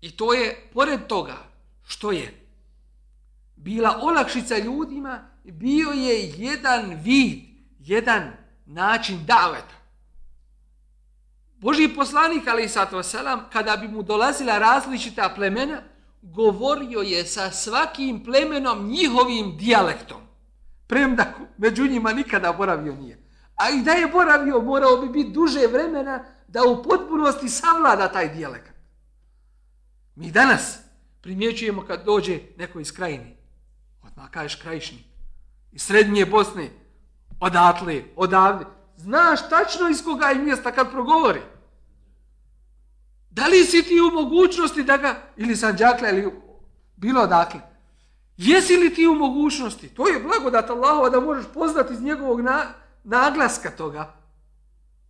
[0.00, 1.36] I to je, pored toga,
[1.84, 2.46] što je
[3.56, 7.38] bila olakšica ljudima, bio je jedan vid,
[7.78, 8.32] jedan
[8.66, 9.78] način daveta.
[11.56, 15.82] Boži poslanik, ali i sato selam, kada bi mu dolazila različita plemena,
[16.22, 20.20] govorio je sa svakim plemenom njihovim dijalektom.
[20.86, 23.27] Premda među njima nikada boravio nije.
[23.58, 28.28] A i da je boravio, morao bi biti duže vremena da u potpunosti savlada taj
[28.28, 28.72] dijalekt.
[30.16, 30.78] Mi danas
[31.20, 33.36] primjećujemo kad dođe neko iz krajine.
[34.02, 35.04] Odmah kažeš krajišnik.
[35.72, 36.70] Iz srednje Bosne.
[37.40, 38.64] Odatle, odavde.
[38.96, 41.40] Znaš tačno iz koga je mjesta kad progovori.
[43.30, 46.32] Da li si ti u mogućnosti da ga, ili sam džakle, ili
[46.96, 47.60] bilo odakle.
[48.36, 49.88] Jesi li ti u mogućnosti?
[49.88, 52.64] To je blagodat Allahova da možeš poznati iz njegovog na,
[53.08, 54.14] naglaska toga.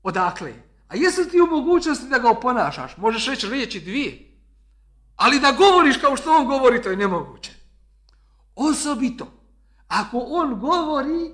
[0.03, 0.55] Odakle
[0.89, 2.97] A jesi ti u mogućnosti da ga oponašaš?
[2.97, 4.29] Možeš reći riječi dvije.
[5.17, 7.53] Ali da govoriš kao što on govori, to je nemoguće.
[8.57, 9.27] Osobito,
[9.89, 11.33] ako on govori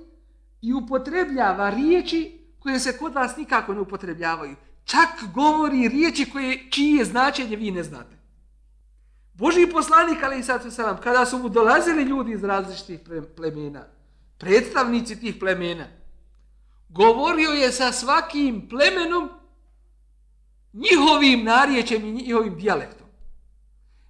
[0.61, 7.05] i upotrebljava riječi koje se kod vas nikako ne upotrebljavaju, čak govori riječi koje, čije
[7.05, 8.15] značenje vi ne znate.
[9.33, 12.99] Boži poslanik, ali i sad sam, kada su mu dolazili ljudi iz različitih
[13.35, 13.83] plemena,
[14.37, 15.85] predstavnici tih plemena,
[16.95, 19.29] govorio je sa svakim plemenom
[20.73, 23.07] njihovim narječem i njihovim dijalektom.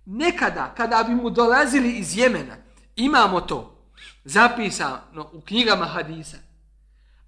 [0.06, 2.56] Nekada, kada bi mu dolazili iz Jemena,
[2.96, 3.88] imamo to
[4.24, 6.38] zapisano u knjigama hadisa,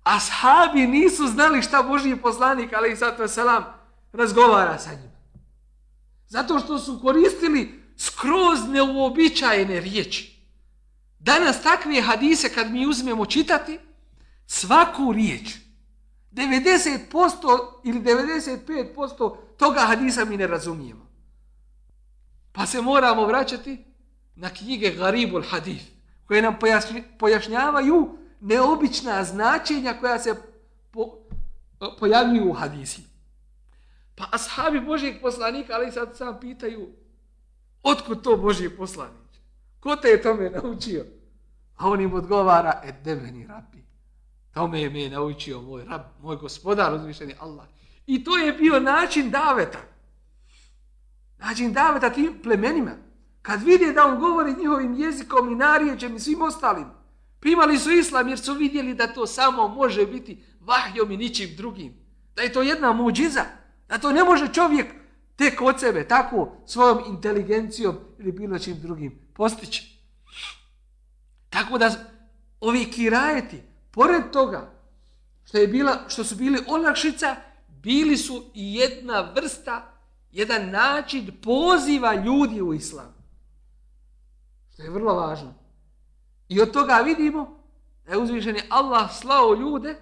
[0.04, 3.66] ashabi nisu znali šta Božji poslanik, ali i sato selam,
[4.14, 5.18] razgovara sa njima.
[6.28, 10.38] Zato što su koristili skroz neuobičajene riječi.
[11.20, 13.80] Danas takve hadise kad mi uzmemo čitati,
[14.48, 15.56] svaku riječ,
[16.32, 17.00] 90%
[17.84, 21.08] ili 95% toga hadisa mi ne razumijemo.
[22.52, 23.86] Pa se moramo vraćati
[24.36, 25.86] na knjige Garibul Hadith,
[26.26, 26.56] koje nam
[27.20, 30.36] pojašnjavaju neobična značenja koja se
[30.92, 31.18] po,
[32.00, 33.02] pojavljuju u hadisi.
[34.16, 36.90] Pa ashabi Božijeg poslanika, ali sad sam pitaju,
[37.84, 39.28] otkud to Božiji poslanik?
[39.80, 41.06] Ko te je tome naučio?
[41.78, 43.77] A on im odgovara, e debeni rabi.
[44.58, 47.66] Tome je me naučio moj rab, moj gospodar, uzvišeni Allah.
[48.08, 49.80] I to je bio način daveta.
[51.38, 52.92] Način daveta tim plemenima.
[53.42, 56.86] Kad vide da on govori njihovim jezikom i narijeđem i svim ostalim,
[57.40, 61.94] primali su islam jer su vidjeli da to samo može biti vahjom i ničim drugim.
[62.36, 63.46] Da je to jedna muđiza.
[63.88, 64.88] Da to ne može čovjek
[65.36, 70.00] tek od sebe, tako svojom inteligencijom ili bilo čim drugim postići.
[71.50, 71.92] Tako da
[72.60, 73.67] ovi kirajeti,
[73.98, 74.70] pored toga
[75.44, 77.36] što, je bila, što su bili olakšica,
[77.68, 79.94] bili su i jedna vrsta,
[80.32, 83.14] jedan način poziva ljudi u islam.
[84.74, 85.54] Što je vrlo važno.
[86.50, 87.64] I od toga vidimo
[88.06, 89.96] da je uzvišeni Allah slao ljude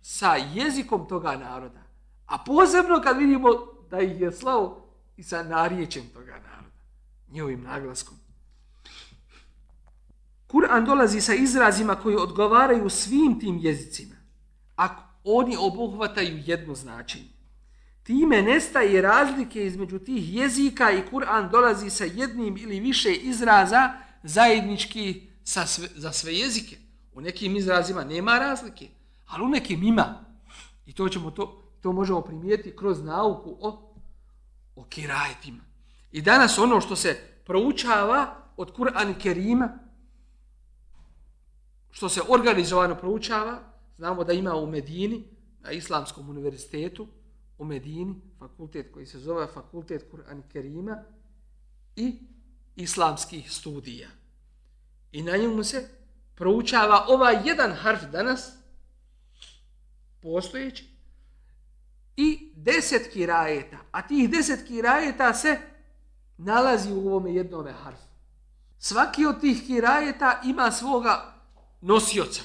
[0.00, 1.82] sa jezikom toga naroda.
[2.26, 3.48] A posebno kad vidimo
[3.90, 4.86] da ih je slao
[5.16, 6.78] i sa narječem toga naroda.
[7.28, 8.27] Njihovim naglaskom.
[10.48, 14.14] Kur'an dolazi sa izrazima koji odgovaraju svim tim jezicima.
[14.76, 14.88] A
[15.24, 17.28] oni obuhvataju jedno značenje.
[18.02, 23.92] Time nestaje razlike između tih jezika i Kur'an dolazi sa jednim ili više izraza
[24.22, 26.76] zajednički sa sve, za sve jezike.
[27.12, 28.88] U nekim izrazima nema razlike,
[29.26, 30.24] ali u nekim ima.
[30.86, 33.94] I to ćemo to To možemo primijeti kroz nauku o,
[34.76, 35.62] o kirajetima.
[36.12, 37.14] I danas ono što se
[37.46, 39.78] proučava od Kur'an i Kerima,
[41.98, 43.58] što se organizovano proučava,
[43.96, 45.24] znamo da ima u Medini,
[45.60, 47.06] na Islamskom univerzitetu,
[47.58, 51.04] u Medini, fakultet koji se zove Fakultet Kur'an Kerima
[51.96, 52.18] i
[52.76, 54.08] islamskih studija.
[55.12, 55.88] I na njemu se
[56.34, 58.52] proučava ovaj jedan harf danas,
[60.22, 60.86] postojeći,
[62.16, 63.78] i deset kirajeta.
[63.90, 65.58] A tih deset kirajeta se
[66.36, 68.08] nalazi u ovome jednome harfu.
[68.78, 71.37] Svaki od tih kirajeta ima svoga
[71.80, 72.42] nosioca.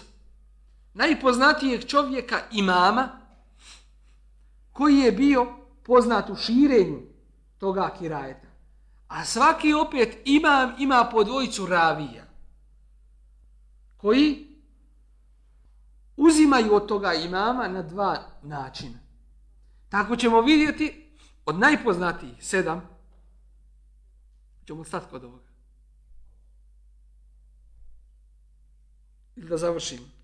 [0.93, 3.09] Najpoznatijeg čovjeka imama
[4.71, 5.47] koji je bio
[5.83, 7.01] poznat u širenju
[7.57, 8.47] toga kirajeta.
[9.07, 12.23] A svaki opet imam ima po dvojicu ravija
[13.97, 14.47] koji
[16.17, 18.99] uzimaju od toga imama na dva načina.
[19.89, 21.11] Tako ćemo vidjeti
[21.45, 22.89] od najpoznatijih sedam,
[24.65, 25.42] ćemo stati kod ovoga.
[29.35, 30.22] Ili da završimo.